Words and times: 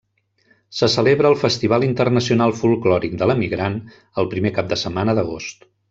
Se 0.77 0.87
celebra 0.93 1.29
el 1.33 1.37
Festival 1.41 1.85
Internacional 1.89 2.55
Folklòric 2.63 3.13
de 3.21 3.29
l'Emigrant, 3.33 3.77
el 4.23 4.31
primer 4.35 4.55
cap 4.59 4.73
de 4.73 4.81
setmana 4.87 5.19
d'agost. 5.21 5.71